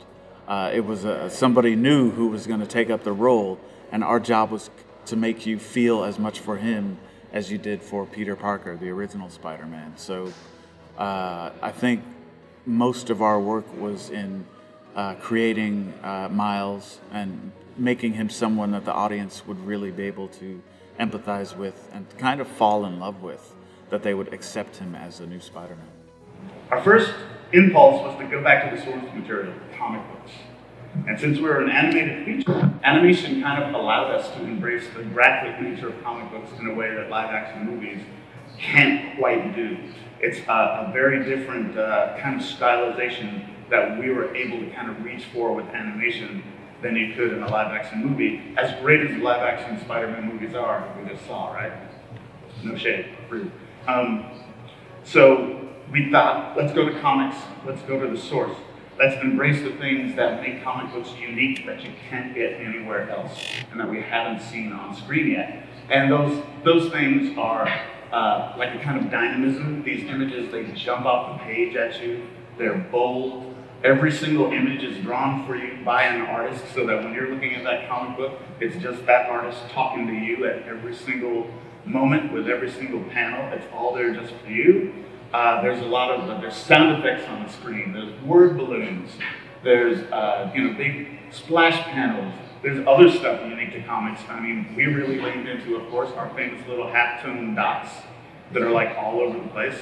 [0.52, 3.58] Uh, it was uh, somebody new who was going to take up the role
[3.94, 4.70] and our job was
[5.06, 6.98] to make you feel as much for him
[7.32, 9.94] as you did for Peter Parker, the original Spider Man.
[9.96, 10.34] So
[10.98, 12.04] uh, I think
[12.66, 14.46] most of our work was in
[14.94, 20.28] uh, creating uh, Miles and making him someone that the audience would really be able
[20.28, 20.62] to
[21.00, 23.56] empathize with and kind of fall in love with,
[23.90, 26.50] that they would accept him as a new Spider Man.
[26.72, 27.14] Our first
[27.54, 30.32] impulse was to go back to the source material, comic books.
[31.08, 35.62] And since we're an animated feature, animation kind of allowed us to embrace the graphic
[35.62, 38.02] nature of comic books in a way that live action movies
[38.58, 39.78] can't quite do.
[40.20, 44.90] It's a, a very different uh, kind of stylization that we were able to kind
[44.90, 46.44] of reach for with animation
[46.82, 48.54] than you could in a live action movie.
[48.58, 51.72] As great as live action Spider-Man movies are, we just saw, right?
[52.64, 53.52] No shade, rude.
[53.88, 54.26] Um,
[55.04, 55.61] so
[55.92, 58.56] we thought, let's go to comics, let's go to the source.
[58.98, 63.46] Let's embrace the things that make comic books unique that you can't get anywhere else
[63.72, 65.66] and that we haven't seen on screen yet.
[65.90, 67.68] And those, those things are
[68.12, 69.84] uh, like a kind of dynamism.
[69.84, 72.28] These images, they jump off the page at you.
[72.58, 73.56] They're bold.
[73.84, 77.56] Every single image is drawn for you by an artist so that when you're looking
[77.56, 81.50] at that comic book, it's just that artist talking to you at every single
[81.86, 83.52] moment with every single panel.
[83.54, 84.94] It's all there just for you.
[85.34, 87.94] Uh, there's a lot of uh, there's sound effects on the screen.
[87.94, 89.12] There's word balloons.
[89.64, 92.34] There's uh, you know big splash panels.
[92.62, 94.22] There's other stuff unique to comics.
[94.30, 97.90] I mean, we really leaned into, of course, our famous little halftone dots
[98.52, 99.80] that are like all over the place.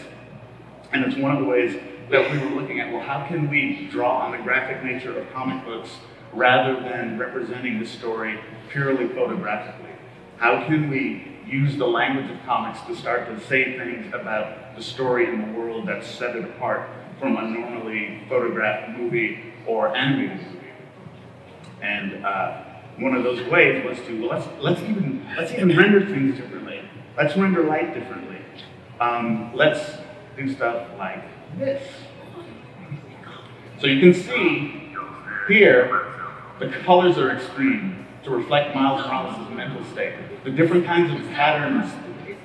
[0.94, 1.76] And it's one of the ways
[2.10, 2.94] that we were looking at.
[2.94, 5.90] Well, how can we draw on the graphic nature of comic books
[6.32, 9.92] rather than representing the story purely photographically?
[10.38, 14.84] How can we use the language of comics to start to say things about the
[14.84, 20.46] story in the world that set it apart from a normally photographed movie or animated
[20.46, 20.68] movie.
[21.82, 22.64] And uh,
[22.98, 26.82] one of those ways was to well, let's let's even let's even render things differently.
[27.18, 28.38] Let's render light differently.
[29.00, 29.98] Um, let's
[30.38, 31.24] do stuff like
[31.58, 31.82] this.
[33.80, 34.94] So you can see
[35.48, 36.14] here
[36.60, 40.14] the colors are extreme to reflect Miles Morales' mental state.
[40.44, 41.92] The different kinds of patterns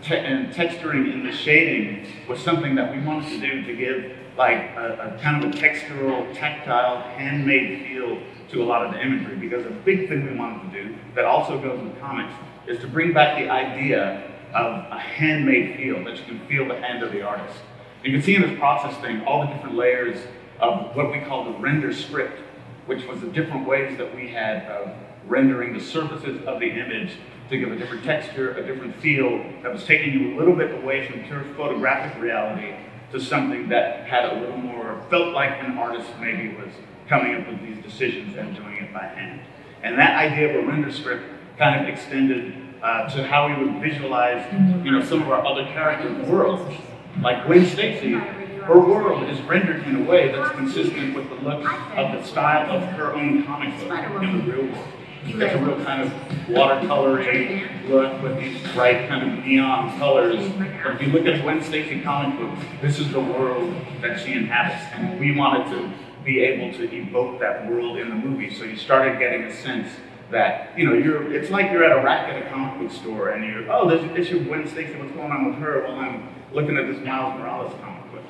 [0.04, 4.16] te and texturing in the shading was something that we wanted to do to give
[4.36, 8.18] like a, a, kind of a textural, tactile, handmade feel
[8.50, 9.36] to a lot of the imagery.
[9.36, 12.34] Because a big thing we wanted to do that also goes with comics
[12.66, 16.80] is to bring back the idea of a handmade feel, that you can feel the
[16.80, 17.58] hand of the artist.
[18.02, 20.18] You can see in this process thing all the different layers
[20.60, 22.40] of what we call the render script,
[22.86, 24.94] which was the different ways that we had of
[25.26, 27.16] rendering the surfaces of the image
[27.50, 30.74] to give a different texture, a different feel that was taking you a little bit
[30.83, 32.74] away from pure photographic reality
[33.12, 36.72] to something that had a little more, felt like an artist maybe was
[37.09, 39.40] coming up with these decisions and doing it by hand.
[39.83, 41.24] And that idea of a render script
[41.59, 44.44] kind of extended uh, to how we would visualize,
[44.85, 46.74] you know, some of our other characters' worlds.
[47.20, 51.64] Like Gwen Stacy, her world is rendered in a way that's consistent with the look
[51.96, 54.88] of the style of her own comic book in the real world.
[55.26, 56.12] It's a real kind of
[56.48, 60.48] watercolory look with these bright kind of neon colors.
[60.58, 64.32] But if you look at Gwen Stacy comic books, this is the world that she
[64.32, 64.84] inhabits.
[64.92, 65.92] And we wanted to
[66.24, 68.54] be able to evoke that world in the movie.
[68.54, 69.88] So you started getting a sense
[70.30, 73.30] that, you know, you're it's like you're at a rack at a comic book store
[73.30, 75.82] and you're, oh, this, this is Gwen Stacy, what's going on with her?
[75.82, 78.24] Well, I'm looking at this Miles Morales comic book.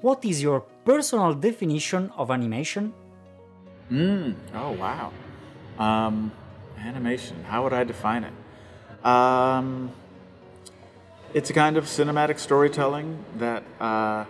[0.00, 2.92] What is your personal definition of animation?
[3.90, 5.12] Mm, oh wow.
[5.78, 6.32] Um,
[6.78, 9.06] animation, how would I define it?
[9.06, 9.92] Um,
[11.34, 14.24] it's a kind of cinematic storytelling that uh,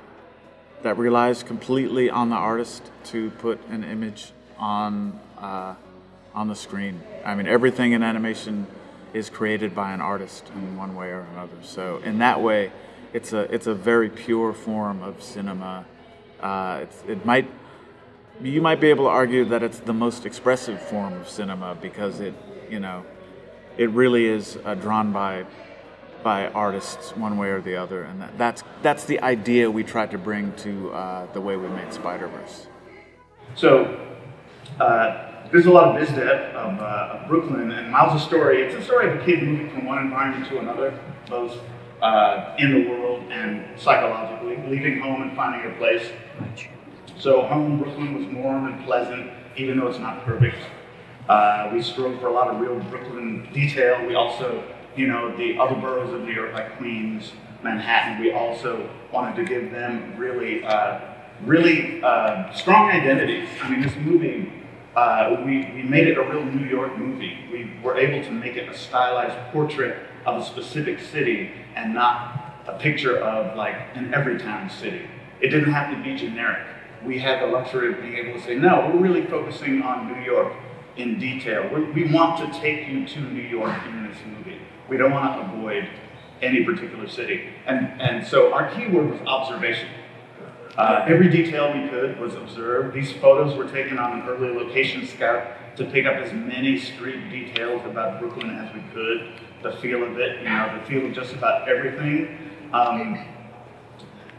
[0.83, 5.75] that relies completely on the artist to put an image on uh,
[6.35, 7.01] on the screen.
[7.25, 8.67] I mean, everything in animation
[9.13, 11.57] is created by an artist in one way or another.
[11.63, 12.73] So in that way,
[13.13, 15.85] it's a it's a very pure form of cinema.
[16.41, 17.49] Uh, it might
[18.43, 22.21] you might be able to argue that it's the most expressive form of cinema because
[22.21, 22.35] it,
[22.71, 23.05] you know,
[23.77, 25.47] it really is uh, drawn by
[26.23, 30.11] by artists one way or the other, and that, that's that's the idea we tried
[30.13, 32.67] to bring to uh, the way we made Spider Verse.
[33.55, 34.09] So.
[34.79, 38.83] Uh, there's a lot of biz of, uh, of, Brooklyn, and Miles' story, it's a
[38.83, 41.59] story of a kid moving from one environment to another, both
[42.01, 46.11] uh, in the world and psychologically, leaving home and finding a place.
[47.23, 50.57] So home Brooklyn was warm and pleasant, even though it's not perfect.
[51.29, 54.05] Uh, we strove for a lot of real Brooklyn detail.
[54.05, 54.65] We also,
[54.97, 57.31] you know, the other boroughs of New York, like Queens,
[57.63, 60.99] Manhattan, we also wanted to give them really, uh,
[61.45, 63.49] really uh, strong identities.
[63.63, 64.53] I mean, this movie,
[64.97, 67.39] uh, we, we made it a real New York movie.
[67.53, 72.65] We were able to make it a stylized portrait of a specific city and not
[72.67, 75.03] a picture of like an Everytown city.
[75.41, 76.67] It didn't have to be generic
[77.05, 80.21] we had the luxury of being able to say, no, we're really focusing on New
[80.23, 80.53] York
[80.97, 81.69] in detail.
[81.73, 84.61] We're, we want to take you to New York in this movie.
[84.89, 85.89] We don't want to avoid
[86.43, 87.49] any particular city.
[87.67, 89.89] And, and so our keyword was observation.
[90.77, 92.95] Uh, every detail we could was observed.
[92.95, 97.31] These photos were taken on an early location scout to pick up as many street
[97.31, 101.15] details about Brooklyn as we could, the feel of it, you know, the feel of
[101.15, 102.39] just about everything.
[102.73, 103.25] Um,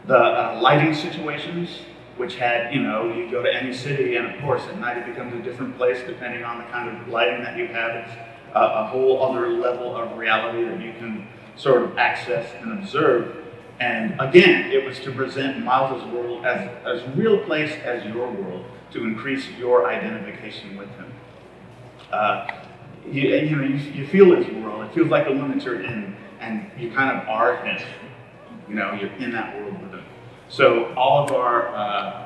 [0.06, 1.70] the uh, lighting situations,
[2.16, 5.06] which had, you know, you go to any city, and of course, at night it
[5.06, 7.90] becomes a different place depending on the kind of lighting that you have.
[7.96, 8.12] It's
[8.54, 13.44] a, a whole other level of reality that you can sort of access and observe.
[13.80, 18.64] And again, it was to present Miles's world as as real place as your world,
[18.92, 21.12] to increase your identification with him.
[22.12, 22.46] Uh,
[23.10, 24.84] you, you know, you, you feel his world.
[24.84, 27.82] It feels like a one that you're in, and you kind of are him.
[28.68, 29.76] You know, you're in that world.
[30.48, 32.24] So all of our uh,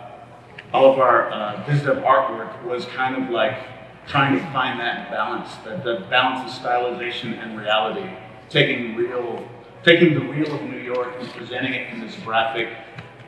[0.73, 3.59] all of our uh, artwork was kind of like
[4.07, 8.09] trying to find that balance, that the balance of stylization and reality,
[8.49, 9.47] taking real,
[9.83, 12.69] taking the real of New York and presenting it in this graphic,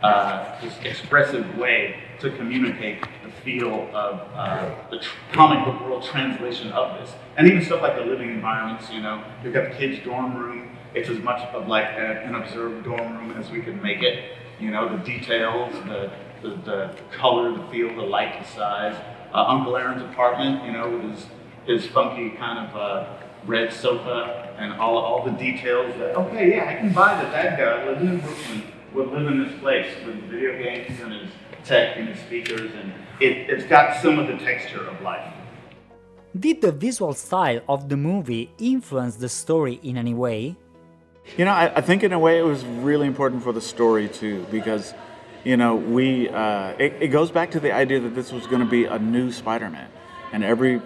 [0.02, 6.72] uh, this expressive way to communicate the feel of uh, the comic book world translation
[6.72, 8.90] of this, and even stuff like the living environments.
[8.90, 10.76] You know, you've got the kids' dorm room.
[10.94, 14.36] It's as much of like a, an observed dorm room as we could make it.
[14.60, 16.10] You know, the details, the
[16.42, 18.96] the, the color, the feel, the light, the size.
[19.32, 21.26] Uh, Uncle Aaron's apartment, you know, with his
[21.66, 23.06] his funky kind of uh,
[23.46, 25.94] red sofa and all all the details.
[25.98, 28.62] That okay, yeah, I can buy that that guy living in Brooklyn
[28.94, 31.30] would live in this place with video games and his
[31.64, 35.32] tech and his speakers, and it, it's got some of the texture of life.
[36.38, 40.56] Did the visual style of the movie influence the story in any way?
[41.36, 44.08] You know, I, I think in a way it was really important for the story
[44.08, 44.92] too, because,
[45.44, 48.62] you know, we uh, it, it goes back to the idea that this was going
[48.62, 49.88] to be a new Spider-Man,
[50.32, 50.82] and every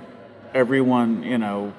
[0.52, 1.72] everyone, you know,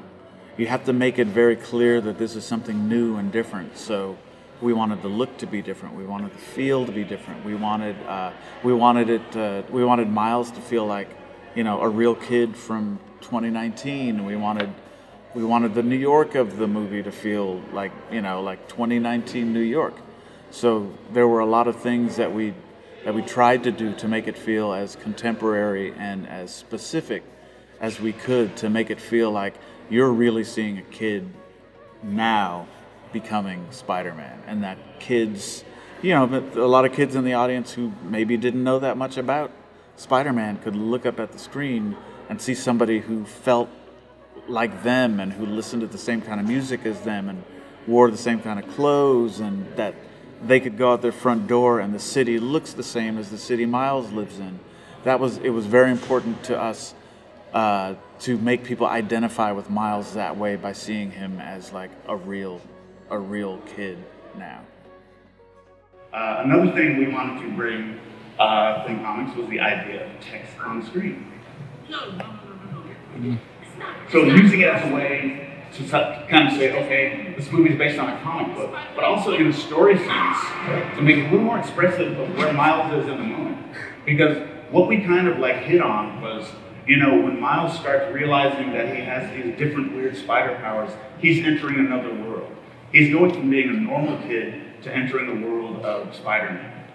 [0.58, 3.78] you have to make it very clear that this is something new and different.
[3.78, 4.17] So
[4.62, 5.95] we wanted the look to be different.
[5.95, 7.45] We wanted the feel to be different.
[7.45, 8.32] We wanted uh,
[8.63, 9.36] we wanted it.
[9.38, 11.10] Uh, we wanted Miles to feel like,
[11.54, 14.25] you know, a real kid from 2019.
[14.25, 14.73] We wanted
[15.36, 19.54] we wanted the New York of the movie to feel like you know like 2019
[19.54, 19.93] New York.
[20.50, 22.54] So there were a lot of things that we
[23.04, 27.24] that we tried to do to make it feel as contemporary and as specific
[27.82, 29.54] as we could to make it feel like
[29.89, 31.30] you're really seeing a kid
[32.02, 32.65] now
[33.12, 35.63] becoming Spider-Man and that kids
[36.02, 38.98] you know but a lot of kids in the audience who maybe didn't know that
[38.98, 39.52] much about
[39.98, 41.95] Spider-Man could look up at the screen
[42.28, 43.69] and see somebody who felt
[44.47, 47.43] like them and who listened to the same kind of music as them and
[47.88, 49.95] wore the same kind of clothes and that
[50.43, 53.38] they could go out their front door and the city looks the same as the
[53.38, 54.60] city Miles lives in.
[55.03, 56.93] That was it was very important to us
[57.53, 62.15] uh, to make people identify with Miles that way by seeing him as like a
[62.15, 62.62] real
[63.10, 63.97] a real kid
[64.38, 64.62] now.
[66.13, 67.99] Uh, another thing we wanted to bring
[68.39, 71.31] uh, in comics was the idea of text on screen.
[74.11, 75.41] So using it as a way
[75.73, 75.83] to
[76.29, 79.47] kind of say, okay, this movie is based on a comic book, but also in
[79.47, 80.38] a story sense,
[80.95, 83.57] to make it a little more expressive of where Miles is in the moment.
[84.05, 84.38] Because
[84.71, 86.47] what we kind of like hit on was,
[86.88, 91.43] you know, when Miles starts realizing that he has these different weird spider powers, he's
[91.43, 92.49] entering another world.
[92.91, 96.88] He's going from being a normal kid to entering the world of Spider-Man.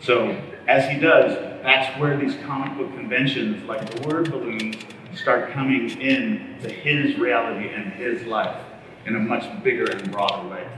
[0.00, 4.76] So as he does, that's where these comic book conventions, like the word balloons,
[5.18, 8.64] start coming in to his reality and his life
[9.06, 10.68] in a much bigger and broader way.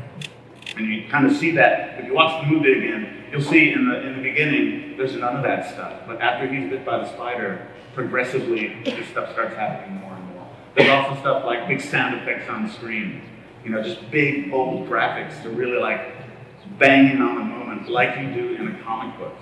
[0.76, 3.88] And you kind of see that if you watch the movie again, you'll see in
[3.88, 6.03] the in the beginning there's none of that stuff.
[6.07, 10.48] But after he's bit by the spider, progressively this stuff starts happening more and more.
[10.76, 13.22] There's also stuff like big sound effects on the screen.
[13.64, 16.14] You know, just big bold graphics to really like
[16.79, 19.35] bang in on the moment like you do in a comic book.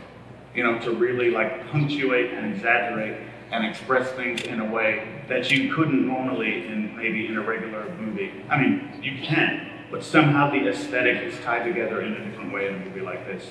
[0.55, 5.51] You know, to really like punctuate and exaggerate and express things in a way that
[5.51, 8.33] you couldn't normally in maybe in a regular movie.
[8.51, 12.69] I mean, you can, but somehow the aesthetic is tied together in a different way
[12.69, 13.51] in a movie like this.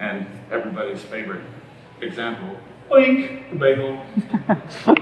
[0.00, 1.42] And everybody's favorite
[2.00, 2.58] example,
[2.90, 4.04] oink, the bagel.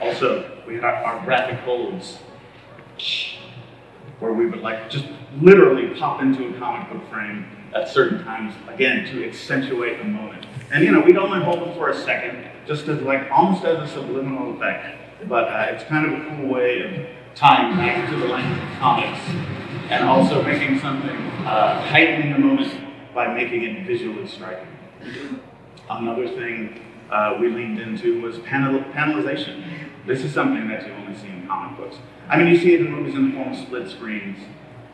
[0.00, 2.18] also, we had our, our graphic holds
[4.20, 5.06] where we would like just
[5.40, 10.46] literally pop into a comic book frame at certain times, again, to accentuate the moment.
[10.72, 13.88] And you know, we'd only hold them for a second, just as like almost as
[13.88, 15.28] a subliminal effect.
[15.28, 18.78] But uh, it's kind of a cool way of tying back to the language of
[18.78, 19.20] comics
[19.90, 22.72] and also making something, uh, heightening the moment
[23.14, 24.66] by making it visually striking.
[25.88, 29.62] Another thing uh, we leaned into was panel, panelization.
[30.06, 31.96] This is something that you only see in comic books.
[32.28, 34.38] I mean, you see it in movies in the form of split screens,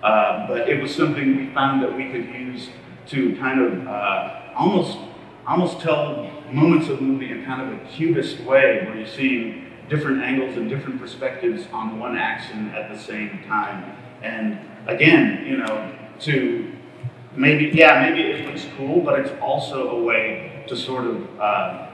[0.03, 2.69] uh, but it was something we found that we could use
[3.09, 4.99] to kind of uh, almost
[5.47, 9.67] almost tell moments of the movie in kind of a cubist way, where you're seeing
[9.89, 13.97] different angles and different perspectives on one action at the same time.
[14.23, 16.73] And again, you know, to
[17.35, 21.89] maybe, yeah, maybe it looks cool, but it's also a way to sort of, uh,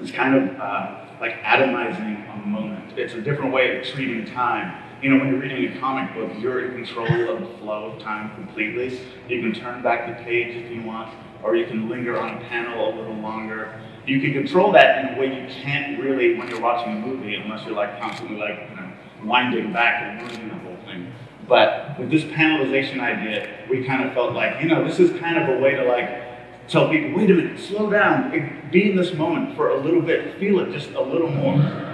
[0.00, 2.96] it's kind of uh, like atomizing a moment.
[2.96, 4.84] It's a different way of treating time.
[5.02, 8.02] You know, when you're reading a comic book, you're in control of the flow of
[8.02, 9.00] time completely.
[9.28, 11.12] You can turn back the page if you want,
[11.42, 13.80] or you can linger on a panel a little longer.
[14.06, 17.34] You can control that in a way you can't really when you're watching a movie,
[17.34, 18.92] unless you're like constantly like, you know,
[19.24, 21.12] winding back and moving the whole thing.
[21.46, 25.38] But with this panelization idea, we kind of felt like, you know, this is kind
[25.38, 28.30] of a way to like tell people, wait a minute, slow down,
[28.70, 31.87] be in this moment for a little bit, feel it just a little more.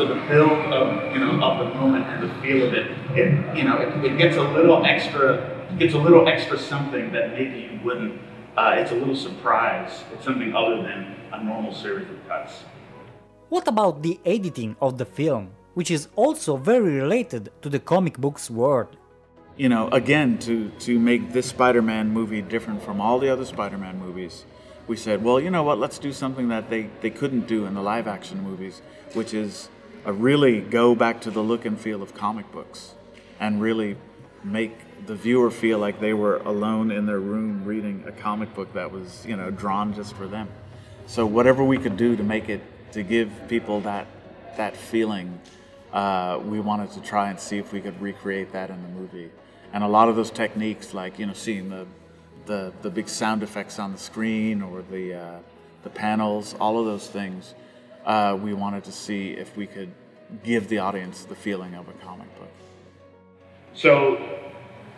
[0.00, 3.54] So the build of you know of the moment and the feel of it, it
[3.54, 7.68] you know, it, it gets a little extra, gets a little extra something that maybe
[7.68, 8.18] you wouldn't.
[8.56, 10.04] Uh, it's a little surprise.
[10.14, 12.64] It's something other than a normal series of cuts.
[13.50, 18.16] What about the editing of the film, which is also very related to the comic
[18.16, 18.96] books world?
[19.58, 23.44] You know, again, to, to make this Spider Man movie different from all the other
[23.44, 24.46] Spider Man movies,
[24.86, 27.74] we said, well, you know what, let's do something that they, they couldn't do in
[27.74, 28.80] the live action movies,
[29.12, 32.94] which is a really go back to the look and feel of comic books
[33.38, 33.96] and really
[34.42, 38.72] make the viewer feel like they were alone in their room reading a comic book
[38.74, 40.48] that was, you know, drawn just for them.
[41.06, 44.06] So whatever we could do to make it to give people that
[44.56, 45.40] that feeling,
[45.92, 49.30] uh, we wanted to try and see if we could recreate that in the movie.
[49.72, 51.86] And a lot of those techniques, like you know, seeing the
[52.46, 55.38] the, the big sound effects on the screen or the uh,
[55.82, 57.54] the panels, all of those things,
[58.04, 59.90] uh, we wanted to see if we could
[60.42, 62.48] give the audience the feeling of a comic book.
[63.74, 64.40] So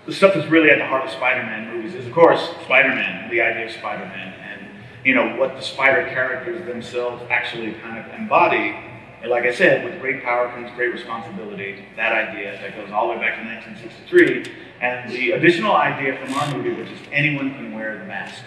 [0.07, 3.41] the stuff that's really at the heart of Spider-Man movies is, of course, Spider-Man, the
[3.41, 4.69] idea of Spider-Man, and
[5.05, 8.77] you know, what the spider characters themselves actually kind of embody.
[9.21, 11.85] And like I said, with great power comes great responsibility.
[11.97, 14.53] That idea that goes all the way back to 1963.
[14.81, 18.43] And the additional idea from our movie, which is anyone can wear the mask.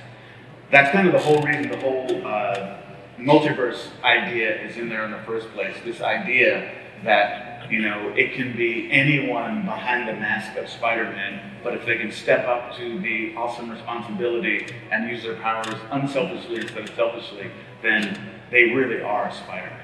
[0.72, 2.78] That's kind of the whole reason the whole uh,
[3.18, 5.76] multiverse idea is in there in the first place.
[5.84, 6.72] This idea
[7.04, 11.98] that you know, it can be anyone behind the mask of Spider-Man, but if they
[11.98, 17.50] can step up to the awesome responsibility and use their powers unselfishly instead of selfishly,
[17.82, 18.18] then
[18.52, 19.82] they really are Spider-Man.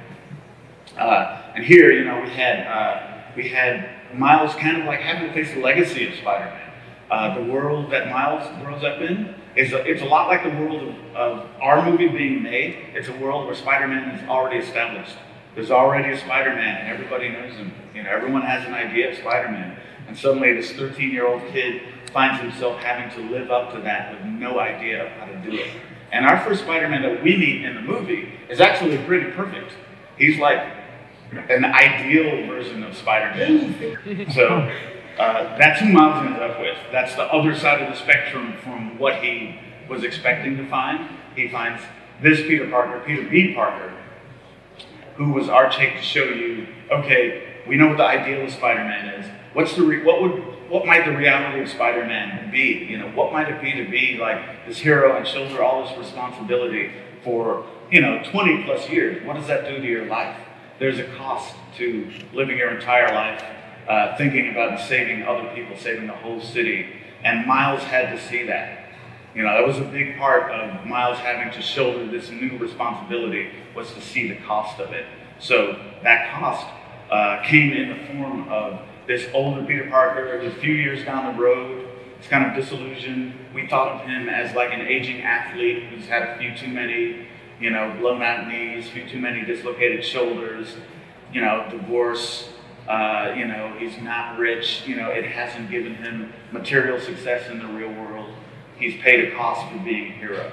[0.97, 5.29] Uh, and here, you know, we had uh, we had Miles kind of like having
[5.29, 6.71] to face the legacy of Spider-Man.
[7.09, 10.49] Uh, the world that Miles grows up in is a, it's a lot like the
[10.49, 12.77] world of, of our movie being made.
[12.93, 15.15] It's a world where Spider-Man is already established.
[15.55, 17.73] There's already a Spider-Man, and everybody knows him.
[17.93, 19.77] You know, everyone has an idea of Spider-Man,
[20.07, 21.81] and suddenly this 13-year-old kid
[22.13, 25.57] finds himself having to live up to that with no idea of how to do
[25.57, 25.67] it.
[26.11, 29.73] And our first Spider-Man that we meet in the movie is actually pretty perfect.
[30.17, 30.61] He's like
[31.49, 34.31] an ideal version of Spider-Man.
[34.33, 34.71] so
[35.21, 36.75] uh, that's who Miles ends up with.
[36.91, 39.55] That's the other side of the spectrum from what he
[39.87, 41.07] was expecting to find.
[41.35, 41.83] He finds
[42.23, 43.53] this Peter Parker, Peter B.
[43.53, 43.95] Parker,
[45.17, 49.21] who was our take to show you, okay, we know what the ideal of Spider-Man
[49.21, 49.29] is.
[49.53, 50.31] What's the re- what would
[50.71, 52.87] what might the reality of Spider-Man be?
[52.89, 55.95] You know, what might it be to be like this hero and shoulder all this
[55.99, 56.93] responsibility
[57.23, 59.23] for you know 20 plus years?
[59.23, 60.35] What does that do to your life?
[60.79, 63.43] There's a cost to living your entire life
[63.87, 66.87] uh, thinking about saving other people, saving the whole city.
[67.23, 68.85] And Miles had to see that.
[69.33, 73.49] You know, that was a big part of Miles having to shoulder this new responsibility
[73.75, 75.05] was to see the cost of it.
[75.39, 76.67] So that cost
[77.09, 81.41] uh, came in the form of this older Peter Parker a few years down the
[81.41, 81.87] road.
[82.19, 83.33] It's kind of disillusioned.
[83.53, 87.27] We thought of him as like an aging athlete who's had a few too many,
[87.59, 90.75] you know, blown out knees, a few too many dislocated shoulders,
[91.33, 92.49] you know, divorce,
[92.91, 97.59] uh, you know, he's not rich, you know, it hasn't given him material success in
[97.59, 98.33] the real world
[98.81, 100.51] he's paid a cost for being a hero.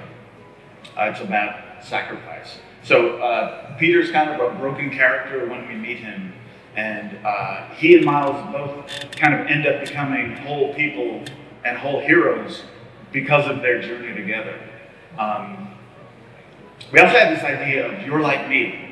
[0.97, 2.59] Uh, it's about sacrifice.
[2.85, 6.33] So uh, Peter's kind of a broken character when we meet him,
[6.77, 11.25] and uh, he and Miles both kind of end up becoming whole people
[11.65, 12.63] and whole heroes
[13.11, 14.59] because of their journey together.
[15.19, 15.75] Um,
[16.93, 18.88] we also have this idea of you're like me.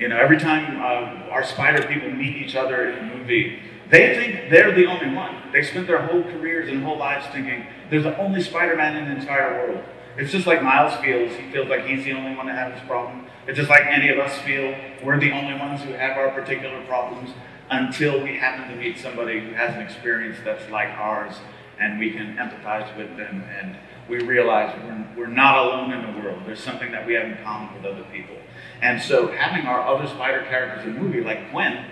[0.00, 4.14] You know, every time uh, our spider people meet each other in a movie, they
[4.14, 5.36] think they're the only one.
[5.52, 9.20] They spent their whole careers and whole lives thinking there's the only Spider-Man in the
[9.20, 9.84] entire world.
[10.16, 11.36] It's just like Miles feels.
[11.36, 13.26] He feels like he's the only one that has this problem.
[13.46, 14.74] It's just like any of us feel
[15.04, 17.30] we're the only ones who have our particular problems.
[17.70, 21.36] until we happen to meet somebody who has an experience that's like ours
[21.78, 23.76] and we can empathize with them and
[24.08, 26.42] we realize we're, we're not alone in the world.
[26.44, 28.34] There's something that we have in common with other people.
[28.82, 31.84] And so having our other spider characters in the movie, like Gwen,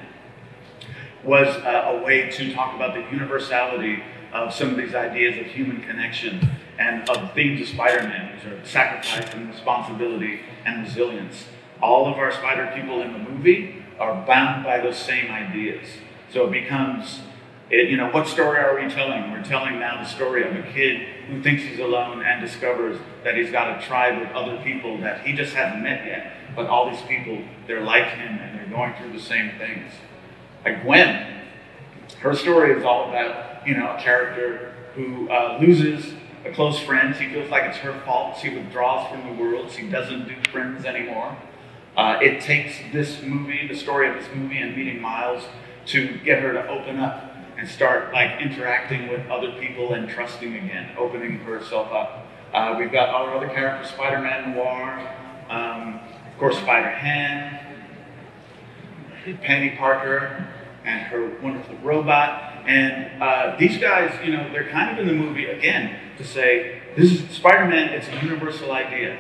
[1.25, 5.47] was uh, a way to talk about the universality of some of these ideas of
[5.47, 11.45] human connection and of themes of Spider-Man, which are sacrifice and responsibility and resilience.
[11.83, 15.87] All of our spider people in the movie are bound by those same ideas.
[16.33, 17.21] So it becomes,
[17.71, 19.33] it, you know, what story are we telling?
[19.33, 23.37] We're telling now the story of a kid who thinks he's alone and discovers that
[23.37, 26.33] he's got a tribe of other people that he just hasn't met yet.
[26.59, 29.93] But all these people, they're like him and they're going through the same things.
[30.65, 31.41] Like Gwen,
[32.19, 37.15] her story is all about, you know, a character who uh, loses a close friend.
[37.15, 38.39] She feels like it's her fault.
[38.39, 39.71] She withdraws from the world.
[39.71, 41.39] She doesn't do friends anymore.
[41.97, 45.45] Uh, it takes this movie, the story of this movie, and meeting Miles
[45.87, 50.57] to get her to open up and start like interacting with other people and trusting
[50.57, 52.27] again, opening herself up.
[52.53, 55.15] Uh, we've got all our other characters, Spider-Man Noir,
[56.39, 57.59] of course, Spider-Ham,
[59.43, 60.47] Peni Parker,
[60.85, 62.63] and her wonderful robot.
[62.65, 66.81] And uh, these guys, you know, they're kind of in the movie again to say
[66.97, 67.89] this is Spider-Man.
[67.89, 69.19] It's a universal idea.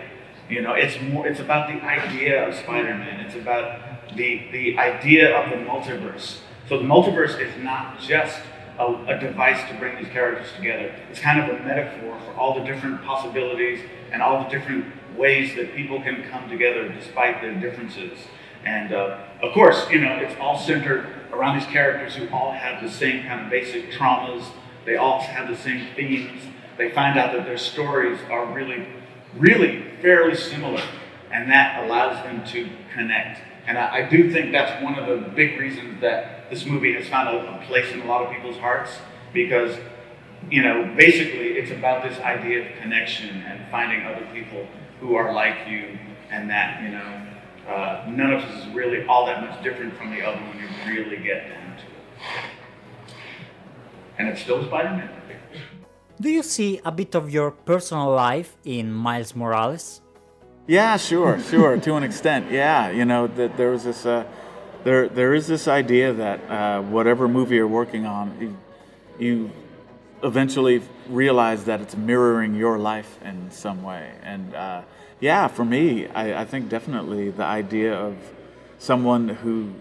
[0.48, 1.26] You know, it's more.
[1.26, 3.26] It's about the idea of Spider-Man.
[3.26, 6.38] It's about the the idea of the multiverse.
[6.68, 8.38] So the multiverse is not just
[8.78, 10.94] a, a, device to bring these characters together.
[11.10, 13.80] It's kind of a metaphor for all the different possibilities
[14.12, 14.86] and all the different
[15.16, 18.18] ways that people can come together despite their differences.
[18.64, 22.82] And uh, of course, you know, it's all centered around these characters who all have
[22.82, 24.44] the same kind of basic traumas.
[24.84, 26.42] They all have the same themes.
[26.76, 28.86] They find out that their stories are really,
[29.36, 30.82] really fairly similar,
[31.30, 33.40] and that allows them to connect.
[33.66, 37.08] And I, I do think that's one of the big reasons that this movie has
[37.08, 38.92] found a, a place in a lot of people's hearts
[39.32, 39.76] because,
[40.50, 44.66] you know, basically it's about this idea of connection and finding other people
[45.00, 45.98] who are like you,
[46.30, 50.10] and that, you know, uh, none of us is really all that much different from
[50.10, 52.34] the other when you really get down to it.
[54.18, 55.10] And it's still Spider-Man.
[56.20, 60.00] Do you see a bit of your personal life in Miles Morales?
[60.66, 62.50] Yeah, sure, sure, to an extent.
[62.50, 64.24] Yeah, you know, that there was this, uh,
[64.82, 68.56] there, there is this idea that uh, whatever movie you're working on, you,
[69.24, 69.50] you
[70.22, 74.12] eventually realize that it's mirroring your life in some way.
[74.22, 74.82] And uh,
[75.20, 78.16] yeah, for me, I, I, think definitely the idea of
[78.78, 79.72] someone who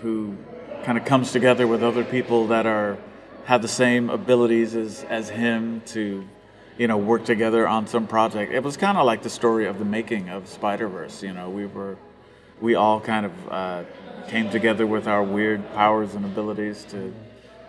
[0.00, 0.36] who
[0.84, 2.98] kind of comes together with other people that are
[3.44, 6.24] have the same abilities as, as him to
[6.78, 8.52] you know work together on some project.
[8.52, 11.22] It was kind of like the story of the making of Spider Verse.
[11.22, 11.96] You know, we were
[12.60, 13.82] we all kind of uh,
[14.28, 17.12] came together with our weird powers and abilities to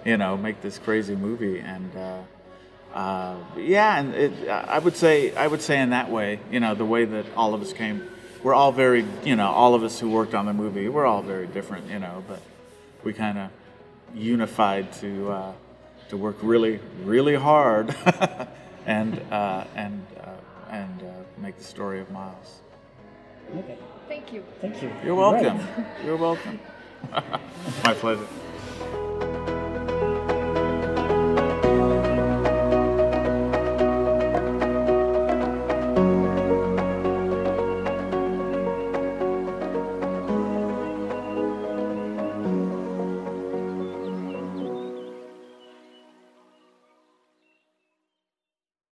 [0.06, 1.60] you know, make this crazy movie.
[1.60, 2.22] And uh,
[2.94, 6.76] uh, yeah, and it, I would say I would say in that way, you know,
[6.76, 8.08] the way that all of us came,
[8.44, 11.22] we're all very, you know, all of us who worked on the movie, we're all
[11.22, 12.42] very different, you know, but
[13.04, 13.50] we kind of
[14.14, 15.54] unified to uh,
[16.10, 17.96] to work really, really hard
[18.86, 20.30] and uh, and uh,
[20.70, 22.60] and uh, make the story of Miles.
[23.56, 23.78] Okay.
[24.08, 24.44] Thank you.
[24.60, 24.92] Thank you.
[25.04, 25.60] You're welcome.
[26.04, 26.60] You're welcome.
[27.84, 28.28] My pleasure.